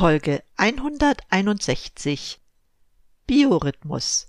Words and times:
Folge 0.00 0.40
161 0.56 2.40
Biorhythmus. 3.26 4.28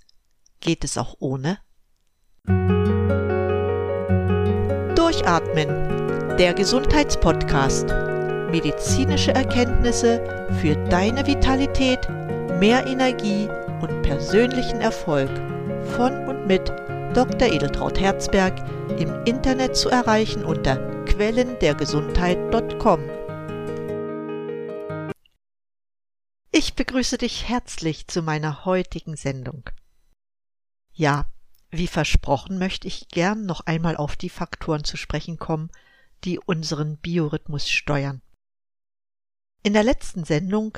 Geht 0.60 0.84
es 0.84 0.98
auch 0.98 1.14
ohne? 1.18 1.60
Durchatmen. 4.94 6.36
Der 6.36 6.52
Gesundheitspodcast. 6.52 7.86
Medizinische 8.50 9.32
Erkenntnisse 9.32 10.22
für 10.60 10.74
deine 10.90 11.26
Vitalität, 11.26 12.06
mehr 12.60 12.86
Energie 12.86 13.48
und 13.80 14.02
persönlichen 14.02 14.82
Erfolg. 14.82 15.30
Von 15.96 16.28
und 16.28 16.48
mit 16.48 16.68
Dr. 17.14 17.50
Edeltraut 17.50 17.98
Herzberg 17.98 18.62
im 18.98 19.24
Internet 19.24 19.74
zu 19.74 19.88
erreichen 19.88 20.44
unter 20.44 20.76
quellendergesundheit.com. 21.06 23.21
Ich 26.54 26.74
begrüße 26.74 27.16
dich 27.16 27.48
herzlich 27.48 28.08
zu 28.08 28.20
meiner 28.20 28.66
heutigen 28.66 29.16
Sendung. 29.16 29.70
Ja, 30.92 31.24
wie 31.70 31.86
versprochen 31.86 32.58
möchte 32.58 32.86
ich 32.86 33.08
gern 33.08 33.46
noch 33.46 33.62
einmal 33.62 33.96
auf 33.96 34.16
die 34.16 34.28
Faktoren 34.28 34.84
zu 34.84 34.98
sprechen 34.98 35.38
kommen, 35.38 35.70
die 36.24 36.38
unseren 36.38 36.98
Biorhythmus 36.98 37.70
steuern. 37.70 38.20
In 39.62 39.72
der 39.72 39.82
letzten 39.82 40.24
Sendung 40.24 40.76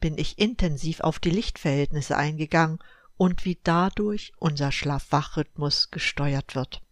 bin 0.00 0.18
ich 0.18 0.40
intensiv 0.40 0.98
auf 0.98 1.20
die 1.20 1.30
Lichtverhältnisse 1.30 2.16
eingegangen 2.16 2.80
und 3.16 3.44
wie 3.44 3.60
dadurch 3.62 4.32
unser 4.38 4.72
Schlaf-Wach-Rhythmus 4.72 5.92
gesteuert 5.92 6.56
wird. 6.56 6.82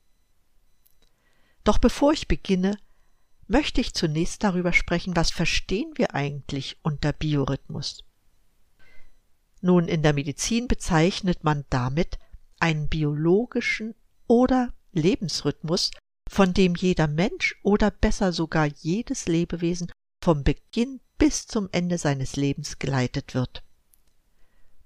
Doch 1.64 1.78
bevor 1.78 2.12
ich 2.12 2.28
beginne, 2.28 2.78
möchte 3.48 3.80
ich 3.80 3.94
zunächst 3.94 4.44
darüber 4.44 4.72
sprechen, 4.72 5.16
was 5.16 5.32
verstehen 5.32 5.90
wir 5.96 6.14
eigentlich 6.14 6.78
unter 6.84 7.12
Biorhythmus. 7.12 8.04
Nun, 9.62 9.88
in 9.88 10.02
der 10.02 10.12
Medizin 10.12 10.68
bezeichnet 10.68 11.44
man 11.44 11.64
damit 11.70 12.18
einen 12.58 12.88
biologischen 12.88 13.94
oder 14.26 14.74
Lebensrhythmus, 14.92 15.92
von 16.28 16.52
dem 16.52 16.74
jeder 16.74 17.06
Mensch 17.06 17.56
oder 17.62 17.90
besser 17.90 18.32
sogar 18.32 18.66
jedes 18.66 19.26
Lebewesen 19.26 19.90
vom 20.22 20.44
Beginn 20.44 21.00
bis 21.16 21.46
zum 21.46 21.68
Ende 21.72 21.98
seines 21.98 22.36
Lebens 22.36 22.78
geleitet 22.78 23.34
wird. 23.34 23.62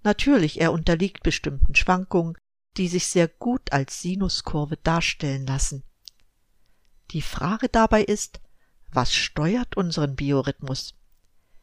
Natürlich, 0.02 0.60
er 0.60 0.72
unterliegt 0.72 1.22
bestimmten 1.22 1.74
Schwankungen, 1.74 2.36
die 2.76 2.88
sich 2.88 3.06
sehr 3.06 3.28
gut 3.28 3.72
als 3.72 4.02
Sinuskurve 4.02 4.76
darstellen 4.76 5.46
lassen. 5.46 5.82
Die 7.12 7.22
Frage 7.22 7.68
dabei 7.68 8.04
ist, 8.04 8.40
was 8.92 9.14
steuert 9.14 9.76
unseren 9.76 10.16
Biorhythmus? 10.16 10.94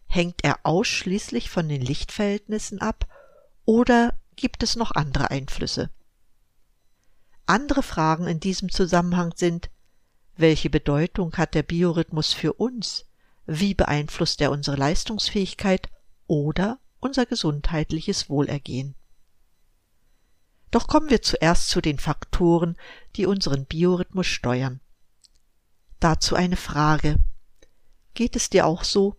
Hängt 0.07 0.43
er 0.43 0.59
ausschließlich 0.63 1.49
von 1.49 1.67
den 1.69 1.81
Lichtverhältnissen 1.81 2.79
ab 2.79 3.07
oder 3.65 4.17
gibt 4.35 4.63
es 4.63 4.75
noch 4.75 4.91
andere 4.91 5.31
Einflüsse? 5.31 5.89
Andere 7.45 7.83
Fragen 7.83 8.27
in 8.27 8.39
diesem 8.39 8.69
Zusammenhang 8.69 9.33
sind, 9.35 9.69
welche 10.35 10.69
Bedeutung 10.69 11.33
hat 11.37 11.53
der 11.53 11.63
Biorhythmus 11.63 12.33
für 12.33 12.53
uns? 12.53 13.05
Wie 13.45 13.73
beeinflusst 13.73 14.41
er 14.41 14.51
unsere 14.51 14.77
Leistungsfähigkeit 14.77 15.89
oder 16.27 16.79
unser 16.99 17.25
gesundheitliches 17.25 18.29
Wohlergehen? 18.29 18.95
Doch 20.71 20.87
kommen 20.87 21.09
wir 21.09 21.21
zuerst 21.21 21.69
zu 21.69 21.81
den 21.81 21.99
Faktoren, 21.99 22.77
die 23.15 23.27
unseren 23.27 23.65
Biorhythmus 23.65 24.25
steuern. 24.25 24.79
Dazu 25.99 26.35
eine 26.35 26.57
Frage. 26.57 27.17
Geht 28.15 28.35
es 28.35 28.49
dir 28.49 28.65
auch 28.65 28.83
so, 28.83 29.17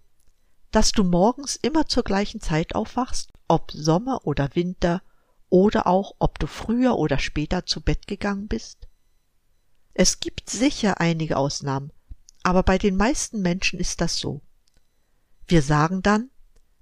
dass 0.73 0.91
du 0.91 1.05
morgens 1.05 1.55
immer 1.55 1.87
zur 1.87 2.03
gleichen 2.03 2.41
Zeit 2.41 2.75
aufwachst, 2.75 3.33
ob 3.49 3.71
Sommer 3.73 4.27
oder 4.27 4.55
Winter, 4.55 5.03
oder 5.49 5.87
auch 5.87 6.17
ob 6.19 6.39
du 6.39 6.47
früher 6.47 6.97
oder 6.97 7.19
später 7.19 7.67
zu 7.67 7.81
Bett 7.81 8.07
gegangen 8.07 8.49
bist? 8.49 8.89
Es 9.93 10.19
gibt 10.19 10.51
sicher 10.51 11.01
einige 11.01 11.37
Ausnahmen, 11.37 11.93
aber 12.43 12.63
bei 12.63 12.79
den 12.79 12.97
meisten 12.97 13.41
Menschen 13.43 13.79
ist 13.79 14.01
das 14.01 14.19
so. 14.19 14.43
Wir 15.47 15.63
sagen 15.63 16.03
dann, 16.03 16.31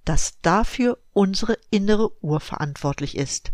dass 0.05 0.39
dafür 0.41 0.97
unsere 1.13 1.57
innere 1.69 2.11
Uhr 2.23 2.39
verantwortlich 2.39 3.15
ist. 3.15 3.53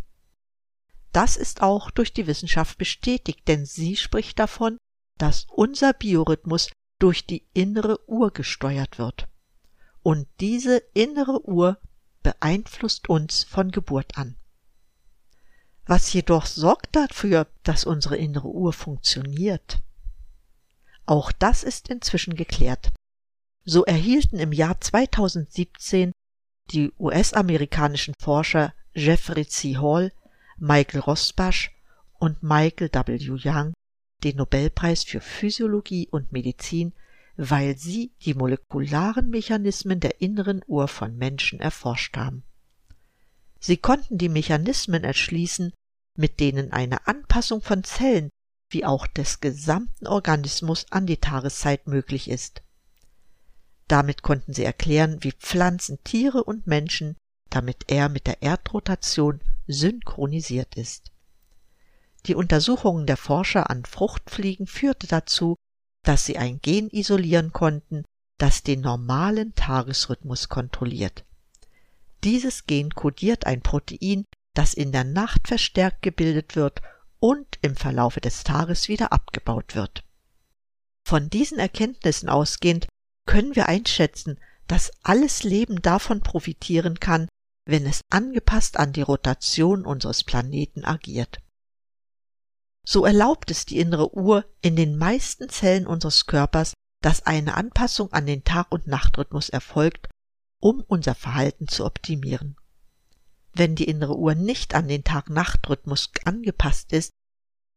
Das 1.12 1.36
ist 1.36 1.62
auch 1.62 1.92
durch 1.92 2.14
die 2.14 2.28
Wissenschaft 2.28 2.78
bestätigt, 2.78 3.48
denn 3.48 3.66
sie 3.66 3.96
spricht 3.96 4.40
davon, 4.40 4.78
dass 5.18 5.48
unser 5.50 5.94
Biorhythmus 5.94 6.70
durch 7.00 7.26
die 7.26 7.48
innere 7.54 8.08
Uhr 8.08 8.32
gesteuert 8.32 9.00
wird 9.00 9.28
und 10.02 10.28
diese 10.40 10.78
innere 10.94 11.48
Uhr 11.48 11.78
beeinflusst 12.24 13.10
uns 13.10 13.44
von 13.44 13.72
Geburt 13.72 14.18
an. 14.18 14.36
Was 15.86 16.14
jedoch 16.14 16.46
sorgt 16.46 16.96
dafür, 16.96 17.48
dass 17.64 17.86
unsere 17.86 18.18
innere 18.18 18.48
Uhr 18.48 18.74
funktioniert? 18.74 19.82
Auch 21.06 21.32
das 21.32 21.64
ist 21.64 21.90
inzwischen 21.90 22.36
geklärt. 22.36 22.92
So 23.66 23.86
erhielten 23.86 24.38
im 24.40 24.54
Jahr 24.54 24.80
2017 24.80 26.12
die 26.72 26.92
US-amerikanischen 27.00 28.14
Forscher 28.22 28.74
Jeffrey 28.94 29.48
C. 29.48 29.78
Hall, 29.78 30.12
Michael 30.58 31.02
Rosbach 31.02 31.70
und 32.20 32.44
Michael 32.44 32.90
W. 32.94 33.40
Young 33.44 33.74
den 34.24 34.38
Nobelpreis 34.38 35.04
für 35.04 35.22
Physiologie 35.22 36.08
und 36.12 36.32
Medizin 36.32 36.94
weil 37.42 37.78
sie 37.78 38.12
die 38.26 38.34
molekularen 38.34 39.30
Mechanismen 39.30 40.02
der 40.02 40.20
inneren 40.20 40.62
Uhr 40.68 40.90
von 40.90 41.16
Menschen 41.16 41.62
erforscht 41.62 42.18
haben. 42.18 42.44
Sie 43.62 43.78
konnten 43.78 44.18
die 44.18 44.28
Mechanismen 44.28 45.06
erschließen, 45.06 45.72
mit 46.18 46.42
denen 46.42 46.74
eine 46.74 47.08
Anpassung 47.08 47.62
von 47.62 47.86
Zellen 47.86 48.30
wie 48.70 48.84
auch 48.84 49.08
des 49.08 49.40
gesamten 49.40 50.06
Organismus 50.06 50.86
an 50.92 51.08
die 51.08 51.16
Tageszeit 51.16 51.88
möglich 51.88 52.30
ist. 52.30 52.62
Damit 53.88 54.22
konnten 54.22 54.54
sie 54.54 54.66
erklären, 54.66 55.24
wie 55.24 55.32
Pflanzen, 55.32 55.98
Tiere 56.04 56.44
und 56.44 56.68
Menschen, 56.68 57.16
damit 57.50 57.86
er 57.88 58.10
mit 58.10 58.28
der 58.28 58.42
Erdrotation 58.42 59.40
synchronisiert 59.66 60.76
ist. 60.76 61.14
Die 62.26 62.36
Untersuchungen 62.36 63.06
der 63.06 63.18
Forscher 63.18 63.70
an 63.70 63.86
Fruchtfliegen 63.86 64.68
führte 64.68 65.08
dazu, 65.08 65.56
dass 66.10 66.26
sie 66.26 66.40
ein 66.40 66.60
Gen 66.60 66.90
isolieren 66.90 67.54
konnten, 67.54 68.04
das 68.40 68.64
den 68.64 68.82
normalen 68.82 69.54
Tagesrhythmus 69.54 70.50
kontrolliert. 70.50 71.24
Dieses 72.24 72.66
Gen 72.66 72.90
kodiert 72.90 73.46
ein 73.46 73.62
Protein, 73.62 74.26
das 74.56 74.74
in 74.74 74.92
der 74.92 75.04
Nacht 75.04 75.48
verstärkt 75.48 76.02
gebildet 76.02 76.56
wird 76.56 76.82
und 77.20 77.60
im 77.62 77.76
Verlaufe 77.76 78.22
des 78.22 78.44
Tages 78.44 78.88
wieder 78.88 79.14
abgebaut 79.14 79.76
wird. 79.76 80.04
Von 81.08 81.30
diesen 81.30 81.60
Erkenntnissen 81.60 82.28
ausgehend 82.28 82.88
können 83.28 83.56
wir 83.56 83.68
einschätzen, 83.68 84.40
dass 84.66 84.92
alles 85.04 85.44
Leben 85.44 85.80
davon 85.84 86.22
profitieren 86.22 87.00
kann, 87.00 87.30
wenn 87.68 87.86
es 87.86 88.02
angepasst 88.10 88.78
an 88.78 88.94
die 88.94 89.04
Rotation 89.04 89.86
unseres 89.86 90.24
Planeten 90.24 90.86
agiert 90.86 91.38
so 92.86 93.06
erlaubt 93.06 93.52
es 93.52 93.66
die 93.66 93.80
innere 93.80 94.16
Uhr 94.16 94.46
in 94.62 94.76
den 94.76 94.98
meisten 94.98 95.50
Zellen 95.50 95.88
unseres 95.88 96.26
Körpers, 96.26 96.74
dass 97.02 97.26
eine 97.26 97.56
Anpassung 97.56 98.12
an 98.12 98.26
den 98.26 98.44
Tag- 98.44 98.72
und 98.72 98.88
Nachtrhythmus 98.88 99.50
erfolgt, 99.50 100.10
um 100.62 100.84
unser 100.88 101.16
Verhalten 101.16 101.68
zu 101.68 101.86
optimieren. 101.86 102.58
Wenn 103.54 103.76
die 103.76 103.86
innere 103.86 104.18
Uhr 104.18 104.36
nicht 104.36 104.76
an 104.76 104.88
den 104.88 105.04
Tag-Nacht-Rhythmus 105.04 106.12
angepasst 106.26 106.92
ist, 106.94 107.12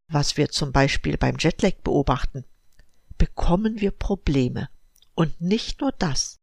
was 0.09 0.37
wir 0.37 0.51
zum 0.51 0.73
Beispiel 0.73 1.17
beim 1.17 1.37
Jetlag 1.39 1.77
beobachten, 1.83 2.45
bekommen 3.17 3.81
wir 3.81 3.93
Probleme. 3.93 4.69
Und 5.15 5.41
nicht 5.41 5.81
nur 5.81 5.93
das. 5.93 6.37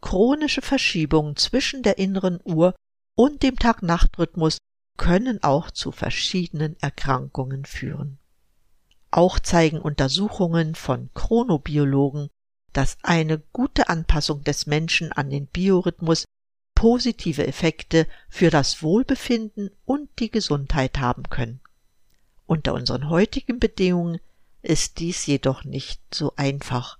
Chronische 0.00 0.62
Verschiebungen 0.62 1.36
zwischen 1.36 1.82
der 1.82 1.98
inneren 1.98 2.40
Uhr 2.44 2.74
und 3.16 3.42
dem 3.42 3.58
Tag-Nacht-Rhythmus 3.58 4.58
können 4.96 5.42
auch 5.42 5.70
zu 5.70 5.92
verschiedenen 5.92 6.76
Erkrankungen 6.80 7.64
führen. 7.64 8.18
Auch 9.10 9.38
zeigen 9.38 9.80
Untersuchungen 9.80 10.74
von 10.74 11.10
Chronobiologen, 11.14 12.28
dass 12.72 12.98
eine 13.02 13.38
gute 13.52 13.88
Anpassung 13.88 14.42
des 14.42 14.66
Menschen 14.66 15.12
an 15.12 15.30
den 15.30 15.46
Biorhythmus 15.46 16.24
positive 16.74 17.46
Effekte 17.46 18.06
für 18.28 18.50
das 18.50 18.82
Wohlbefinden 18.82 19.70
und 19.84 20.10
die 20.18 20.30
Gesundheit 20.30 20.98
haben 20.98 21.22
können. 21.30 21.60
Unter 22.46 22.74
unseren 22.74 23.08
heutigen 23.08 23.58
Bedingungen 23.58 24.20
ist 24.62 24.98
dies 24.98 25.24
jedoch 25.26 25.64
nicht 25.64 26.00
so 26.12 26.34
einfach. 26.36 26.98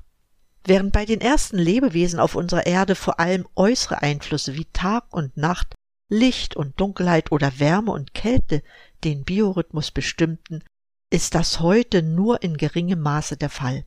Während 0.64 0.92
bei 0.92 1.04
den 1.04 1.20
ersten 1.20 1.58
Lebewesen 1.58 2.20
auf 2.20 2.34
unserer 2.34 2.66
Erde 2.66 2.94
vor 2.94 3.20
allem 3.20 3.46
äußere 3.54 4.00
Einflüsse 4.00 4.54
wie 4.54 4.66
Tag 4.66 5.12
und 5.12 5.36
Nacht 5.36 5.74
Licht 6.10 6.56
und 6.56 6.78
Dunkelheit 6.80 7.32
oder 7.32 7.58
Wärme 7.58 7.92
und 7.92 8.14
Kälte 8.14 8.62
den 9.04 9.24
Biorhythmus 9.24 9.90
bestimmten, 9.90 10.62
ist 11.10 11.34
das 11.34 11.60
heute 11.60 12.02
nur 12.02 12.42
in 12.42 12.56
geringem 12.56 13.00
Maße 13.00 13.36
der 13.36 13.50
Fall. 13.50 13.84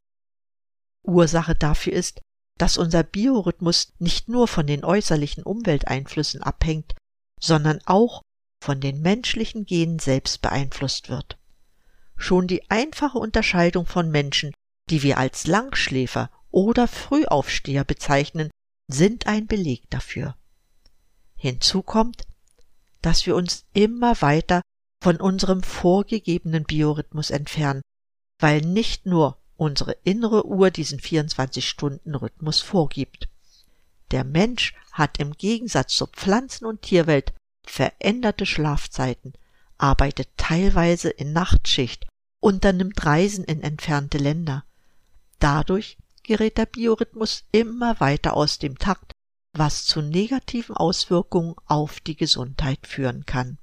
Ursache 1.03 1.55
dafür 1.55 1.93
ist, 1.93 2.21
dass 2.57 2.77
unser 2.77 3.03
Biorhythmus 3.03 3.93
nicht 3.99 4.29
nur 4.29 4.47
von 4.47 4.65
den 4.65 4.83
äußerlichen 4.83 5.43
Umwelteinflüssen 5.43 6.41
abhängt, 6.41 6.95
sondern 7.39 7.79
auch 7.85 8.21
von 8.63 8.81
den 8.81 9.01
menschlichen 9.01 9.65
Genen 9.65 9.99
selbst 9.99 10.41
beeinflusst 10.41 11.09
wird. 11.09 11.37
Schon 12.15 12.47
die 12.47 12.69
einfache 12.71 13.19
Unterscheidung 13.19 13.85
von 13.85 14.09
Menschen, 14.09 14.51
die 14.89 15.03
wir 15.03 15.19
als 15.19 15.45
Langschläfer 15.45 16.31
oder 16.49 16.87
Frühaufsteher 16.87 17.83
bezeichnen, 17.83 18.49
sind 18.91 19.27
ein 19.27 19.45
Beleg 19.45 19.89
dafür. 19.89 20.35
Hinzu 21.37 21.83
kommt, 21.83 22.27
dass 23.01 23.25
wir 23.25 23.35
uns 23.35 23.65
immer 23.73 24.21
weiter 24.21 24.61
von 25.01 25.17
unserem 25.17 25.63
vorgegebenen 25.63 26.65
Biorhythmus 26.65 27.29
entfernen, 27.29 27.81
weil 28.39 28.61
nicht 28.61 29.05
nur 29.05 29.37
unsere 29.55 29.93
innere 30.03 30.45
Uhr 30.45 30.71
diesen 30.71 30.99
24-Stunden-Rhythmus 30.99 32.61
vorgibt. 32.61 33.29
Der 34.11 34.23
Mensch 34.23 34.73
hat 34.91 35.19
im 35.19 35.33
Gegensatz 35.33 35.95
zur 35.95 36.07
Pflanzen- 36.07 36.65
und 36.65 36.81
Tierwelt 36.81 37.33
veränderte 37.65 38.45
Schlafzeiten, 38.45 39.33
arbeitet 39.77 40.29
teilweise 40.37 41.09
in 41.09 41.33
Nachtschicht, 41.33 42.07
unternimmt 42.39 43.05
Reisen 43.05 43.43
in 43.43 43.61
entfernte 43.61 44.17
Länder. 44.17 44.63
Dadurch 45.39 45.97
gerät 46.23 46.57
der 46.57 46.65
Biorhythmus 46.65 47.43
immer 47.51 47.99
weiter 47.99 48.35
aus 48.35 48.59
dem 48.59 48.77
Takt, 48.77 49.13
was 49.57 49.85
zu 49.85 50.01
negativen 50.01 50.75
Auswirkungen 50.75 51.55
auf 51.65 51.99
die 51.99 52.15
Gesundheit 52.15 52.85
führen 52.87 53.25
kann. 53.25 53.57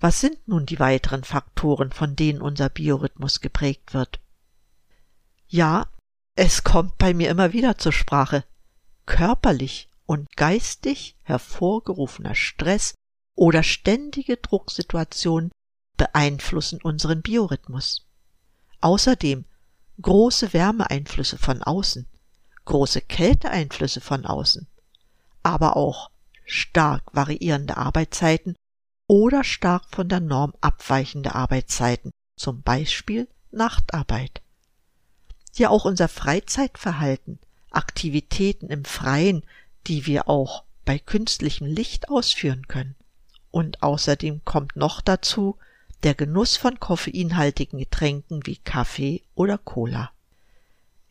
Was 0.00 0.20
sind 0.20 0.48
nun 0.48 0.66
die 0.66 0.80
weiteren 0.80 1.22
Faktoren, 1.22 1.92
von 1.92 2.16
denen 2.16 2.42
unser 2.42 2.68
Biorhythmus 2.68 3.40
geprägt 3.40 3.94
wird? 3.94 4.20
Ja, 5.46 5.86
es 6.34 6.64
kommt 6.64 6.98
bei 6.98 7.14
mir 7.14 7.30
immer 7.30 7.52
wieder 7.52 7.78
zur 7.78 7.92
Sprache. 7.92 8.44
Körperlich 9.06 9.88
und 10.06 10.34
geistig 10.36 11.16
hervorgerufener 11.22 12.34
Stress 12.34 12.94
oder 13.36 13.62
ständige 13.62 14.36
Drucksituationen 14.36 15.52
beeinflussen 15.96 16.80
unseren 16.82 17.22
Biorhythmus. 17.22 18.06
Außerdem 18.80 19.44
große 20.00 20.52
Wärmeeinflüsse 20.52 21.38
von 21.38 21.62
außen, 21.62 22.08
große 22.64 23.00
Kälteeinflüsse 23.00 24.00
von 24.00 24.26
außen, 24.26 24.66
aber 25.42 25.76
auch 25.76 26.10
stark 26.44 27.02
variierende 27.12 27.76
Arbeitszeiten 27.76 28.56
oder 29.06 29.44
stark 29.44 29.84
von 29.90 30.08
der 30.08 30.20
Norm 30.20 30.54
abweichende 30.60 31.34
Arbeitszeiten, 31.34 32.12
zum 32.36 32.62
Beispiel 32.62 33.28
Nachtarbeit. 33.50 34.42
Ja, 35.54 35.68
auch 35.68 35.84
unser 35.84 36.08
Freizeitverhalten, 36.08 37.38
Aktivitäten 37.70 38.68
im 38.68 38.84
Freien, 38.84 39.44
die 39.86 40.06
wir 40.06 40.28
auch 40.28 40.64
bei 40.84 40.98
künstlichem 40.98 41.66
Licht 41.66 42.08
ausführen 42.08 42.68
können. 42.68 42.94
Und 43.50 43.82
außerdem 43.82 44.44
kommt 44.44 44.76
noch 44.76 45.00
dazu 45.00 45.58
der 46.02 46.14
Genuss 46.14 46.56
von 46.56 46.80
koffeinhaltigen 46.80 47.78
Getränken 47.78 48.46
wie 48.46 48.56
Kaffee 48.56 49.22
oder 49.34 49.58
Cola. 49.58 50.10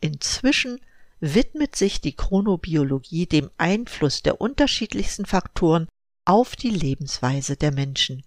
Inzwischen 0.00 0.80
widmet 1.22 1.76
sich 1.76 2.00
die 2.00 2.16
Chronobiologie 2.16 3.26
dem 3.26 3.48
Einfluss 3.56 4.22
der 4.24 4.40
unterschiedlichsten 4.40 5.24
Faktoren 5.24 5.86
auf 6.24 6.56
die 6.56 6.70
Lebensweise 6.70 7.56
der 7.56 7.70
Menschen. 7.70 8.24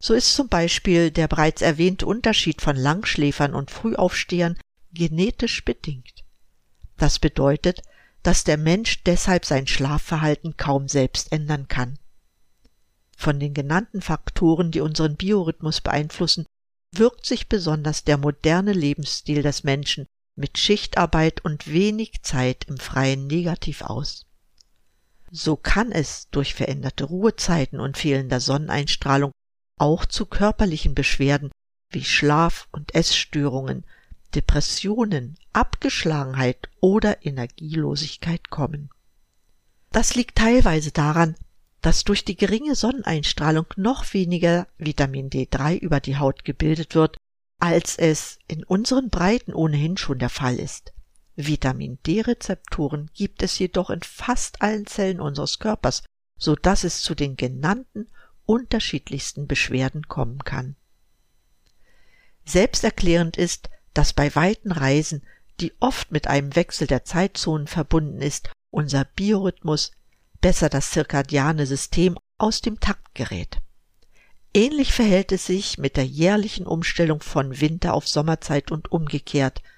So 0.00 0.14
ist 0.14 0.36
zum 0.36 0.48
Beispiel 0.48 1.10
der 1.10 1.26
bereits 1.26 1.62
erwähnte 1.62 2.06
Unterschied 2.06 2.62
von 2.62 2.76
Langschläfern 2.76 3.54
und 3.54 3.72
Frühaufstehern 3.72 4.56
genetisch 4.92 5.64
bedingt. 5.64 6.24
Das 6.96 7.18
bedeutet, 7.18 7.82
dass 8.22 8.44
der 8.44 8.56
Mensch 8.56 9.02
deshalb 9.02 9.44
sein 9.44 9.66
Schlafverhalten 9.66 10.56
kaum 10.56 10.86
selbst 10.86 11.32
ändern 11.32 11.66
kann. 11.66 11.98
Von 13.16 13.40
den 13.40 13.52
genannten 13.52 14.00
Faktoren, 14.00 14.70
die 14.70 14.80
unseren 14.80 15.16
Biorhythmus 15.16 15.80
beeinflussen, 15.80 16.46
wirkt 16.94 17.26
sich 17.26 17.48
besonders 17.48 18.04
der 18.04 18.16
moderne 18.16 18.72
Lebensstil 18.72 19.42
des 19.42 19.64
Menschen 19.64 20.06
mit 20.36 20.58
Schichtarbeit 20.58 21.44
und 21.44 21.66
wenig 21.66 22.22
Zeit 22.22 22.64
im 22.68 22.78
Freien 22.78 23.26
negativ 23.26 23.82
aus. 23.82 24.26
So 25.30 25.56
kann 25.56 25.90
es 25.90 26.28
durch 26.30 26.54
veränderte 26.54 27.04
Ruhezeiten 27.04 27.80
und 27.80 27.96
fehlender 27.96 28.40
Sonneneinstrahlung 28.40 29.32
auch 29.78 30.06
zu 30.06 30.26
körperlichen 30.26 30.94
Beschwerden 30.94 31.50
wie 31.90 32.04
Schlaf- 32.04 32.68
und 32.72 32.94
Essstörungen, 32.94 33.84
Depressionen, 34.34 35.36
Abgeschlagenheit 35.52 36.68
oder 36.80 37.24
Energielosigkeit 37.24 38.50
kommen. 38.50 38.90
Das 39.90 40.14
liegt 40.14 40.36
teilweise 40.36 40.92
daran, 40.92 41.36
dass 41.80 42.04
durch 42.04 42.24
die 42.24 42.36
geringe 42.36 42.74
Sonneneinstrahlung 42.74 43.66
noch 43.76 44.12
weniger 44.12 44.66
Vitamin 44.76 45.30
D3 45.30 45.78
über 45.78 46.00
die 46.00 46.18
Haut 46.18 46.44
gebildet 46.44 46.94
wird, 46.94 47.16
als 47.66 47.96
es 47.96 48.38
in 48.46 48.62
unseren 48.62 49.10
Breiten 49.10 49.52
ohnehin 49.52 49.96
schon 49.96 50.20
der 50.20 50.28
Fall 50.28 50.56
ist. 50.56 50.92
Vitamin 51.34 51.98
D-Rezeptoren 52.06 53.10
gibt 53.12 53.42
es 53.42 53.58
jedoch 53.58 53.90
in 53.90 54.02
fast 54.02 54.62
allen 54.62 54.86
Zellen 54.86 55.20
unseres 55.20 55.58
Körpers, 55.58 56.04
so 56.38 56.54
dass 56.54 56.84
es 56.84 57.02
zu 57.02 57.16
den 57.16 57.36
genannten 57.36 58.08
unterschiedlichsten 58.44 59.48
Beschwerden 59.48 60.06
kommen 60.06 60.44
kann. 60.44 60.76
Selbsterklärend 62.44 63.36
ist, 63.36 63.68
dass 63.94 64.12
bei 64.12 64.32
weiten 64.36 64.70
Reisen, 64.70 65.26
die 65.58 65.72
oft 65.80 66.12
mit 66.12 66.28
einem 66.28 66.54
Wechsel 66.54 66.86
der 66.86 67.04
Zeitzonen 67.04 67.66
verbunden 67.66 68.20
ist, 68.20 68.50
unser 68.70 69.04
Biorhythmus, 69.04 69.90
besser 70.40 70.68
das 70.68 70.92
zirkadiane 70.92 71.66
System, 71.66 72.16
aus 72.38 72.60
dem 72.60 72.78
Takt 72.78 73.14
gerät. 73.16 73.60
Ähnlich 74.56 74.92
verhält 74.92 75.32
es 75.32 75.46
sich 75.46 75.78
mit 75.78 75.96
der 75.96 76.06
jährlichen 76.06 76.66
Umstellung 76.66 77.20
von 77.20 77.60
Winter 77.60 77.94
auf 77.94 78.08
Sommerzeit 78.08 78.72
und 78.72 78.90
umgekehrt– 78.90 79.62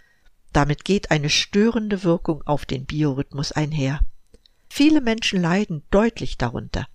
damit 0.52 0.84
geht 0.84 1.10
eine 1.10 1.30
störende 1.30 2.04
Wirkung 2.04 2.42
auf 2.46 2.64
den 2.64 2.84
Biorhythmus 2.86 3.52
einher. 3.52 4.00
Viele 4.68 5.00
Menschen 5.00 5.40
leiden 5.40 5.82
deutlich 5.90 6.38
darunter. 6.38 6.88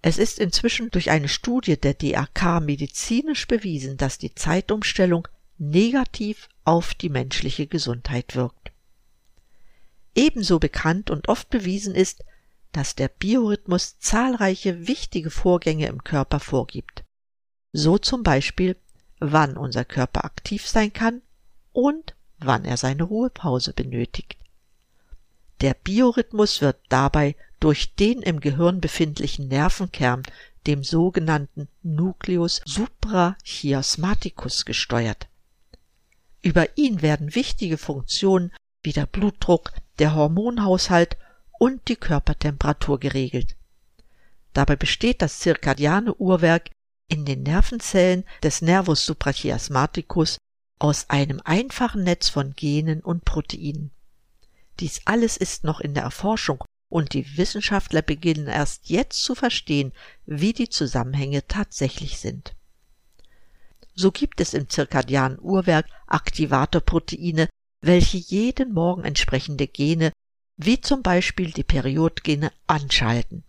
Es 0.00 0.18
ist 0.18 0.38
inzwischen 0.38 0.90
durch 0.90 1.10
eine 1.10 1.28
Studie 1.28 1.76
der 1.78 1.94
DAK 1.94 2.60
medizinisch 2.60 3.46
bewiesen, 3.46 3.96
dass 3.96 4.18
die 4.18 4.34
Zeitumstellung 4.34 5.28
negativ 5.58 6.48
auf 6.64 6.94
die 6.94 7.08
menschliche 7.08 7.66
Gesundheit 7.66 8.36
wirkt. 8.36 8.70
Ebenso 10.14 10.58
bekannt 10.58 11.10
und 11.10 11.28
oft 11.28 11.50
bewiesen 11.50 11.94
ist, 11.94 12.24
dass 12.78 12.94
der 12.94 13.08
Biorhythmus 13.08 13.98
zahlreiche 13.98 14.86
wichtige 14.86 15.30
Vorgänge 15.30 15.88
im 15.88 16.04
Körper 16.04 16.38
vorgibt. 16.38 17.02
So 17.72 17.98
zum 17.98 18.22
Beispiel, 18.22 18.76
wann 19.18 19.56
unser 19.56 19.84
Körper 19.84 20.24
aktiv 20.24 20.64
sein 20.64 20.92
kann 20.92 21.22
und 21.72 22.14
wann 22.38 22.64
er 22.64 22.76
seine 22.76 23.02
Ruhepause 23.02 23.72
benötigt. 23.72 24.36
Der 25.60 25.74
Biorhythmus 25.74 26.60
wird 26.60 26.76
dabei 26.88 27.34
durch 27.58 27.96
den 27.96 28.22
im 28.22 28.38
Gehirn 28.38 28.80
befindlichen 28.80 29.48
Nervenkern, 29.48 30.22
dem 30.68 30.84
sogenannten 30.84 31.66
Nucleus 31.82 32.60
suprachiasmaticus, 32.64 34.64
gesteuert. 34.64 35.26
Über 36.42 36.78
ihn 36.78 37.02
werden 37.02 37.34
wichtige 37.34 37.76
Funktionen 37.76 38.52
wie 38.84 38.92
der 38.92 39.06
Blutdruck, 39.06 39.72
der 39.98 40.14
Hormonhaushalt 40.14 41.16
und 41.58 41.88
die 41.88 41.96
Körpertemperatur 41.96 42.98
geregelt. 42.98 43.56
Dabei 44.52 44.76
besteht 44.76 45.22
das 45.22 45.40
zirkadiane 45.40 46.14
Uhrwerk 46.14 46.70
in 47.08 47.24
den 47.24 47.42
Nervenzellen 47.42 48.24
des 48.42 48.62
Nervus 48.62 49.04
suprachiasmaticus 49.04 50.38
aus 50.78 51.10
einem 51.10 51.40
einfachen 51.44 52.04
Netz 52.04 52.28
von 52.28 52.54
Genen 52.54 53.00
und 53.00 53.24
Proteinen. 53.24 53.90
Dies 54.80 55.02
alles 55.06 55.36
ist 55.36 55.64
noch 55.64 55.80
in 55.80 55.94
der 55.94 56.04
Erforschung 56.04 56.62
und 56.88 57.12
die 57.12 57.36
Wissenschaftler 57.36 58.02
beginnen 58.02 58.46
erst 58.46 58.88
jetzt 58.88 59.22
zu 59.22 59.34
verstehen, 59.34 59.92
wie 60.26 60.52
die 60.52 60.68
Zusammenhänge 60.68 61.46
tatsächlich 61.46 62.18
sind. 62.18 62.54
So 63.94 64.12
gibt 64.12 64.40
es 64.40 64.54
im 64.54 64.68
zirkadianen 64.68 65.38
Uhrwerk 65.40 65.86
Aktivatorproteine, 66.06 67.48
welche 67.80 68.16
jeden 68.16 68.72
Morgen 68.72 69.04
entsprechende 69.04 69.66
Gene, 69.66 70.12
wie 70.58 70.80
zum 70.80 71.02
Beispiel 71.02 71.50
die 71.52 71.64
Periodgene, 71.64 72.52
anschalten. 72.66 73.44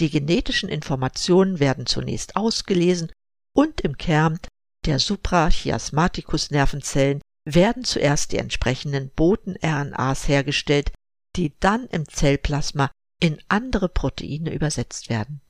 Die 0.00 0.08
genetischen 0.10 0.70
Informationen 0.70 1.60
werden 1.60 1.86
zunächst 1.86 2.36
ausgelesen 2.36 3.12
und 3.54 3.82
im 3.82 3.98
Kern 3.98 4.40
der 4.86 4.98
Suprachiasmaticus-Nervenzellen 4.98 7.20
werden 7.44 7.84
zuerst 7.84 8.32
die 8.32 8.38
entsprechenden 8.38 9.10
Boten-RNAs 9.10 10.26
hergestellt, 10.26 10.90
die 11.36 11.52
dann 11.60 11.86
im 11.88 12.08
Zellplasma 12.08 12.90
in 13.20 13.38
andere 13.48 13.88
Proteine 13.88 14.52
übersetzt 14.52 15.10
werden. 15.10 15.40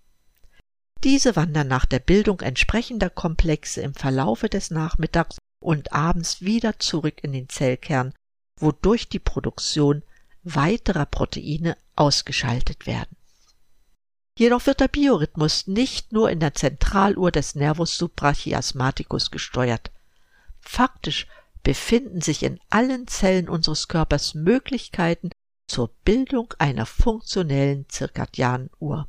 Diese 1.04 1.36
wandern 1.36 1.68
nach 1.68 1.86
der 1.86 2.00
Bildung 2.00 2.40
entsprechender 2.40 3.10
Komplexe 3.10 3.82
im 3.82 3.94
Verlaufe 3.94 4.48
des 4.48 4.70
Nachmittags 4.70 5.36
und 5.62 5.92
abends 5.92 6.42
wieder 6.42 6.78
zurück 6.78 7.22
in 7.22 7.32
den 7.32 7.48
Zellkern, 7.48 8.14
wodurch 8.60 9.08
die 9.08 9.18
Produktion 9.18 10.02
weiterer 10.42 11.06
Proteine 11.06 11.76
ausgeschaltet 11.96 12.86
werden. 12.86 13.16
Jedoch 14.38 14.66
wird 14.66 14.80
der 14.80 14.88
Biorhythmus 14.88 15.66
nicht 15.66 16.12
nur 16.12 16.30
in 16.30 16.40
der 16.40 16.54
Zentraluhr 16.54 17.30
des 17.30 17.54
Nervus 17.54 17.96
suprachiasmaticus 17.98 19.30
gesteuert. 19.30 19.90
Faktisch 20.60 21.26
befinden 21.62 22.20
sich 22.20 22.42
in 22.42 22.58
allen 22.70 23.06
Zellen 23.06 23.48
unseres 23.48 23.88
Körpers 23.88 24.34
Möglichkeiten 24.34 25.30
zur 25.68 25.88
Bildung 26.04 26.54
einer 26.58 26.86
funktionellen 26.86 27.88
zirkadianen 27.88 28.70
Uhr. 28.78 29.06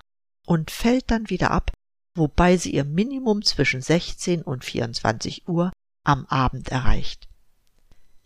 und 0.45 0.71
fällt 0.71 1.09
dann 1.09 1.29
wieder 1.29 1.51
ab, 1.51 1.71
wobei 2.17 2.57
sie 2.57 2.73
ihr 2.73 2.83
Minimum 2.83 3.43
zwischen 3.43 3.81
16 3.81 4.41
und 4.41 4.65
24 4.65 5.47
Uhr 5.47 5.71
am 6.03 6.25
Abend 6.25 6.67
erreicht. 6.67 7.29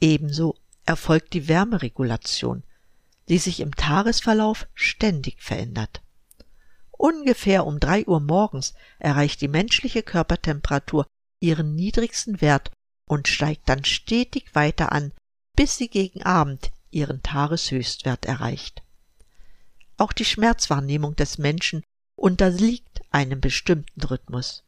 Ebenso 0.02 0.56
erfolgt 0.84 1.34
die 1.34 1.48
Wärmeregulation, 1.48 2.64
die 3.30 3.38
sich 3.38 3.60
im 3.60 3.76
Tagesverlauf 3.76 4.68
ständig 4.74 5.44
verändert. 5.44 6.02
Ungefähr 6.90 7.68
um 7.68 7.80
drei 7.80 8.04
Uhr 8.08 8.20
morgens 8.20 8.74
erreicht 8.98 9.42
die 9.42 9.48
menschliche 9.48 10.02
Körpertemperatur 10.02 11.06
ihren 11.40 11.76
niedrigsten 11.76 12.42
Wert 12.42 12.72
und 13.08 13.28
steigt 13.28 13.70
dann 13.70 13.84
stetig 13.86 14.54
weiter 14.54 14.92
an, 14.92 15.12
bis 15.56 15.78
sie 15.78 15.90
gegen 15.90 16.24
Abend 16.24 16.72
ihren 16.92 17.22
Tageshöchstwert 17.24 18.26
erreicht. 18.26 18.84
Auch 19.98 20.14
die 20.14 20.26
Schmerzwahrnehmung 20.26 21.16
des 21.16 21.38
Menschen 21.38 21.84
unterliegt 22.16 23.02
einem 23.12 23.42
bestimmten 23.42 24.02
Rhythmus. 24.02 24.64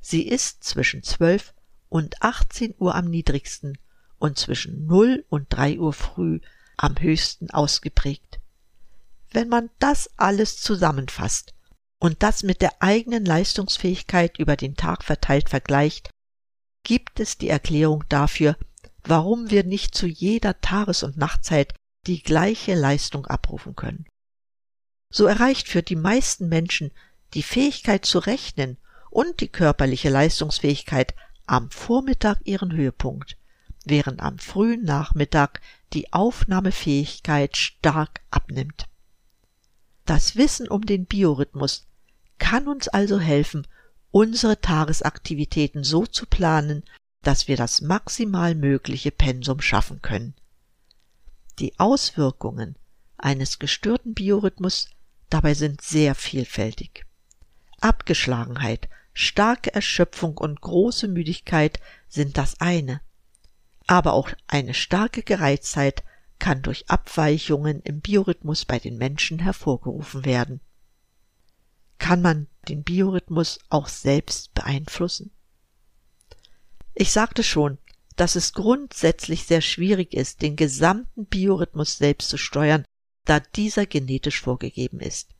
Sie 0.00 0.26
ist 0.26 0.64
zwischen 0.64 1.02
12 1.02 1.54
und 1.88 2.22
18 2.22 2.74
Uhr 2.78 2.94
am 2.94 3.06
niedrigsten 3.06 3.78
und 4.18 4.38
zwischen 4.38 4.86
0 4.86 5.24
und 5.28 5.46
3 5.50 5.78
Uhr 5.78 5.92
früh 5.92 6.40
am 6.76 7.00
höchsten 7.00 7.50
ausgeprägt. 7.50 8.40
Wenn 9.30 9.48
man 9.48 9.70
das 9.78 10.10
alles 10.16 10.60
zusammenfasst 10.60 11.54
und 11.98 12.22
das 12.22 12.42
mit 12.42 12.60
der 12.60 12.82
eigenen 12.82 13.24
Leistungsfähigkeit 13.24 14.38
über 14.38 14.56
den 14.56 14.76
Tag 14.76 15.04
verteilt 15.04 15.48
vergleicht, 15.48 16.10
gibt 16.82 17.20
es 17.20 17.38
die 17.38 17.48
Erklärung 17.48 18.04
dafür, 18.08 18.56
warum 19.02 19.50
wir 19.50 19.64
nicht 19.64 19.94
zu 19.94 20.06
jeder 20.06 20.60
Tages- 20.60 21.02
und 21.02 21.16
Nachtzeit 21.16 21.74
die 22.06 22.22
gleiche 22.22 22.74
Leistung 22.74 23.26
abrufen 23.26 23.74
können. 23.74 24.06
So 25.12 25.26
erreicht 25.26 25.68
für 25.68 25.82
die 25.82 25.96
meisten 25.96 26.48
Menschen 26.48 26.92
die 27.34 27.42
Fähigkeit 27.42 28.04
zu 28.04 28.18
rechnen 28.18 28.76
und 29.10 29.40
die 29.40 29.48
körperliche 29.48 30.10
Leistungsfähigkeit 30.10 31.14
am 31.46 31.70
Vormittag 31.70 32.38
ihren 32.44 32.72
Höhepunkt, 32.72 33.36
während 33.84 34.20
am 34.20 34.38
frühen 34.38 34.84
Nachmittag 34.84 35.60
die 35.92 36.12
Aufnahmefähigkeit 36.12 37.56
stark 37.56 38.20
abnimmt. 38.30 38.86
Das 40.06 40.36
Wissen 40.36 40.68
um 40.68 40.86
den 40.86 41.04
Biorhythmus 41.04 41.86
kann 42.38 42.68
uns 42.68 42.86
also 42.86 43.18
helfen, 43.18 43.66
unsere 44.12 44.60
Tagesaktivitäten 44.60 45.82
so 45.82 46.06
zu 46.06 46.26
planen, 46.26 46.84
dass 47.22 47.48
wir 47.48 47.56
das 47.56 47.80
maximal 47.80 48.54
mögliche 48.54 49.10
Pensum 49.10 49.60
schaffen 49.60 50.00
können. 50.00 50.34
Die 51.58 51.78
Auswirkungen 51.78 52.76
eines 53.18 53.58
gestörten 53.58 54.14
Biorhythmus 54.14 54.90
dabei 55.28 55.54
sind 55.54 55.80
sehr 55.80 56.14
vielfältig. 56.14 57.04
Abgeschlagenheit, 57.80 58.88
starke 59.12 59.74
Erschöpfung 59.74 60.38
und 60.38 60.60
große 60.60 61.08
Müdigkeit 61.08 61.80
sind 62.08 62.38
das 62.38 62.60
eine, 62.60 63.00
aber 63.88 64.12
auch 64.12 64.30
eine 64.46 64.74
starke 64.74 65.22
Gereiztheit 65.22 66.04
kann 66.38 66.62
durch 66.62 66.88
Abweichungen 66.88 67.80
im 67.82 68.00
Biorhythmus 68.00 68.64
bei 68.64 68.78
den 68.78 68.98
Menschen 68.98 69.38
hervorgerufen 69.38 70.24
werden. 70.24 70.60
Kann 71.98 72.22
man 72.22 72.46
den 72.68 72.82
Biorhythmus 72.82 73.58
auch 73.70 73.88
selbst 73.88 74.54
beeinflussen? 74.54 75.30
Ich 76.94 77.12
sagte 77.12 77.42
schon, 77.42 77.78
dass 78.16 78.36
es 78.36 78.54
grundsätzlich 78.54 79.44
sehr 79.44 79.60
schwierig 79.60 80.14
ist, 80.14 80.42
den 80.42 80.56
gesamten 80.56 81.26
Biorhythmus 81.26 81.98
selbst 81.98 82.30
zu 82.30 82.38
steuern, 82.38 82.84
da 83.24 83.40
dieser 83.40 83.86
genetisch 83.86 84.40
vorgegeben 84.40 85.00
ist. 85.00 85.34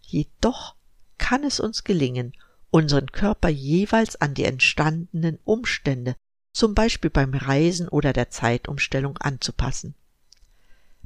Jedoch 0.00 0.76
kann 1.18 1.44
es 1.44 1.60
uns 1.60 1.84
gelingen, 1.84 2.32
unseren 2.70 3.06
Körper 3.12 3.48
jeweils 3.48 4.20
an 4.20 4.34
die 4.34 4.44
entstandenen 4.44 5.38
Umstände, 5.44 6.16
zum 6.52 6.74
Beispiel 6.74 7.10
beim 7.10 7.34
Reisen 7.34 7.88
oder 7.88 8.12
der 8.12 8.30
Zeitumstellung 8.30 9.18
anzupassen. 9.18 9.94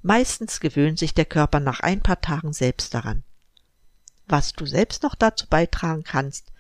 Meistens 0.07 0.61
gewöhnt 0.61 1.01
sich 1.01 1.15
der 1.15 1.25
Körper 1.25 1.59
nach 1.59 1.81
ein 1.81 2.01
paar 2.01 2.21
Tagen 2.21 2.53
selbst 2.53 2.95
daran. 2.95 3.25
Was 4.29 4.53
du 4.53 4.65
selbst 4.65 5.03
noch 5.03 5.17
dazu 5.17 5.49
beitragen 5.49 6.05
kannst, 6.05 6.53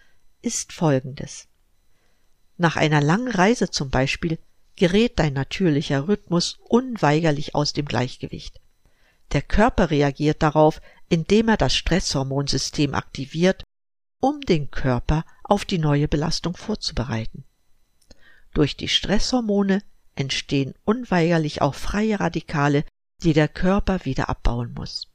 ist 0.42 0.72
Folgendes. 0.72 1.46
Nach 2.56 2.74
einer 2.74 3.00
langen 3.00 3.30
Reise 3.30 3.70
zum 3.70 3.88
Beispiel 3.88 4.40
gerät 4.74 5.20
dein 5.20 5.34
natürlicher 5.34 6.08
Rhythmus 6.08 6.58
unweigerlich 6.64 7.54
aus 7.54 7.72
dem 7.72 7.86
Gleichgewicht. 7.86 8.60
Der 9.30 9.42
Körper 9.42 9.92
reagiert 9.92 10.42
darauf, 10.42 10.80
indem 11.08 11.48
er 11.48 11.56
das 11.56 11.76
Stresshormonsystem 11.76 12.94
aktiviert, 12.94 13.62
um 14.20 14.40
den 14.40 14.72
Körper 14.72 15.24
auf 15.44 15.64
die 15.64 15.78
neue 15.78 16.08
Belastung 16.08 16.56
vorzubereiten. 16.56 17.44
Durch 18.54 18.76
die 18.76 18.88
Stresshormone 18.88 19.84
entstehen 20.16 20.74
unweigerlich 20.84 21.62
auch 21.62 21.76
freie 21.76 22.18
Radikale, 22.18 22.84
die 23.23 23.32
der 23.32 23.49
Körper 23.49 24.04
wieder 24.04 24.28
abbauen 24.28 24.73
muss. 24.75 25.08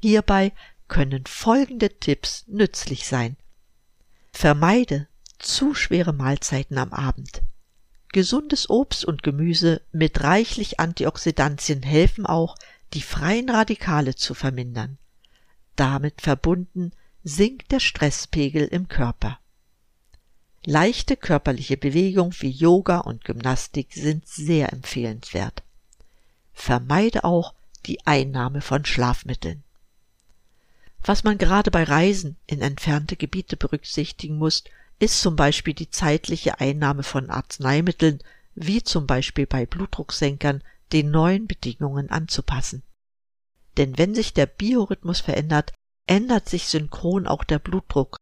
Hierbei 0.00 0.52
können 0.88 1.26
folgende 1.26 1.98
Tipps 1.98 2.44
nützlich 2.48 3.06
sein. 3.06 3.36
Vermeide 4.32 5.08
zu 5.38 5.74
schwere 5.74 6.12
Mahlzeiten 6.12 6.78
am 6.78 6.92
Abend. 6.92 7.42
Gesundes 8.12 8.70
Obst 8.70 9.04
und 9.04 9.22
Gemüse 9.22 9.82
mit 9.92 10.22
reichlich 10.22 10.80
Antioxidantien 10.80 11.82
helfen 11.82 12.26
auch, 12.26 12.56
die 12.94 13.02
freien 13.02 13.50
Radikale 13.50 14.14
zu 14.14 14.34
vermindern. 14.34 14.98
Damit 15.76 16.22
verbunden 16.22 16.92
sinkt 17.22 17.70
der 17.70 17.80
Stresspegel 17.80 18.66
im 18.66 18.88
Körper. 18.88 19.38
Leichte 20.64 21.16
körperliche 21.16 21.76
Bewegung 21.76 22.34
wie 22.40 22.50
Yoga 22.50 22.98
und 22.98 23.24
Gymnastik 23.24 23.92
sind 23.92 24.26
sehr 24.26 24.72
empfehlenswert. 24.72 25.62
Vermeide 26.58 27.24
auch 27.24 27.54
die 27.86 28.04
Einnahme 28.06 28.60
von 28.60 28.84
Schlafmitteln. 28.84 29.62
Was 31.02 31.24
man 31.24 31.38
gerade 31.38 31.70
bei 31.70 31.84
Reisen 31.84 32.36
in 32.46 32.60
entfernte 32.60 33.16
Gebiete 33.16 33.56
berücksichtigen 33.56 34.36
muss, 34.36 34.64
ist 34.98 35.22
zum 35.22 35.36
Beispiel 35.36 35.72
die 35.72 35.88
zeitliche 35.88 36.60
Einnahme 36.60 37.04
von 37.04 37.30
Arzneimitteln, 37.30 38.18
wie 38.54 38.82
zum 38.82 39.06
Beispiel 39.06 39.46
bei 39.46 39.64
Blutdrucksenkern, 39.64 40.62
den 40.92 41.10
neuen 41.10 41.46
Bedingungen 41.46 42.10
anzupassen. 42.10 42.82
Denn 43.78 43.96
wenn 43.96 44.14
sich 44.14 44.34
der 44.34 44.46
Biorhythmus 44.46 45.20
verändert, 45.20 45.72
ändert 46.06 46.48
sich 46.48 46.66
synchron 46.66 47.26
auch 47.26 47.44
der 47.44 47.60
Blutdruck. 47.60 48.16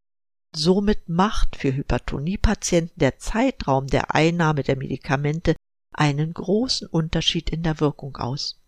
Somit 0.54 1.08
macht 1.08 1.56
für 1.56 1.74
Hypertoniepatienten 1.74 3.00
der 3.00 3.18
Zeitraum 3.18 3.88
der 3.88 4.14
Einnahme 4.14 4.62
der 4.62 4.76
Medikamente 4.76 5.56
einen 5.98 6.32
großen 6.34 6.86
Unterschied 6.86 7.50
in 7.50 7.62
der 7.62 7.80
Wirkung 7.80 8.16
aus. 8.16 8.58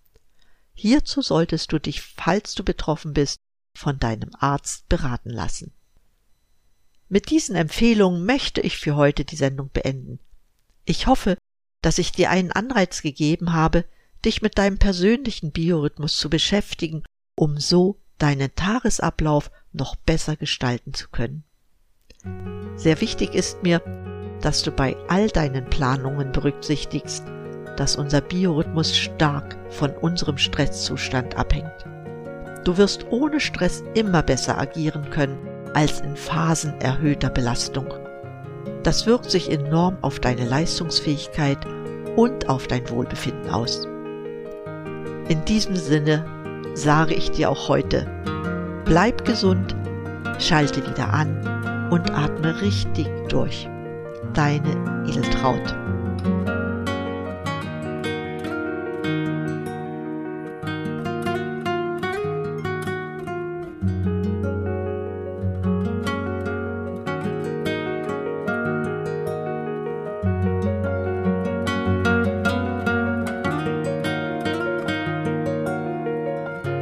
Hierzu 0.74 1.22
solltest 1.22 1.72
du 1.72 1.78
dich, 1.78 2.02
falls 2.02 2.54
du 2.54 2.64
betroffen 2.64 3.12
bist, 3.12 3.38
von 3.76 3.98
deinem 3.98 4.30
Arzt 4.38 4.88
beraten 4.88 5.30
lassen. 5.30 5.72
Mit 7.08 7.30
diesen 7.30 7.56
Empfehlungen 7.56 8.24
möchte 8.24 8.60
ich 8.60 8.76
für 8.76 8.96
heute 8.96 9.24
die 9.24 9.36
Sendung 9.36 9.70
beenden. 9.70 10.18
Ich 10.84 11.06
hoffe, 11.06 11.38
dass 11.82 11.98
ich 11.98 12.12
dir 12.12 12.30
einen 12.30 12.52
Anreiz 12.52 13.02
gegeben 13.02 13.52
habe, 13.52 13.84
dich 14.24 14.42
mit 14.42 14.58
deinem 14.58 14.78
persönlichen 14.78 15.52
Biorhythmus 15.52 16.16
zu 16.16 16.28
beschäftigen, 16.28 17.04
um 17.36 17.58
so 17.58 18.00
deinen 18.18 18.54
Tagesablauf 18.54 19.50
noch 19.72 19.96
besser 19.96 20.36
gestalten 20.36 20.92
zu 20.92 21.08
können. 21.08 21.44
Sehr 22.76 23.00
wichtig 23.00 23.34
ist 23.34 23.62
mir, 23.62 23.80
dass 24.40 24.62
du 24.62 24.70
bei 24.70 24.96
all 25.08 25.28
deinen 25.28 25.64
Planungen 25.66 26.32
berücksichtigst, 26.32 27.24
dass 27.76 27.96
unser 27.96 28.20
Biorhythmus 28.20 28.96
stark 28.96 29.56
von 29.70 29.90
unserem 30.00 30.38
Stresszustand 30.38 31.36
abhängt. 31.36 31.86
Du 32.64 32.76
wirst 32.76 33.06
ohne 33.10 33.40
Stress 33.40 33.82
immer 33.94 34.22
besser 34.22 34.58
agieren 34.58 35.08
können 35.10 35.38
als 35.74 36.00
in 36.00 36.16
Phasen 36.16 36.80
erhöhter 36.80 37.30
Belastung. 37.30 37.86
Das 38.82 39.06
wirkt 39.06 39.30
sich 39.30 39.50
enorm 39.50 39.96
auf 40.02 40.18
deine 40.20 40.44
Leistungsfähigkeit 40.44 41.58
und 42.16 42.48
auf 42.48 42.66
dein 42.66 42.88
Wohlbefinden 42.90 43.50
aus. 43.50 43.86
In 45.28 45.44
diesem 45.44 45.76
Sinne 45.76 46.24
sage 46.74 47.14
ich 47.14 47.30
dir 47.30 47.50
auch 47.50 47.68
heute, 47.68 48.06
bleib 48.84 49.24
gesund, 49.24 49.76
schalte 50.38 50.84
wieder 50.86 51.12
an 51.12 51.88
und 51.90 52.10
atme 52.10 52.60
richtig 52.60 53.08
durch. 53.28 53.68
Deine 54.34 55.04
Edeltraut. 55.08 55.97